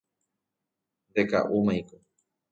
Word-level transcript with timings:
Ndeka'úmaiko. 1.09 1.95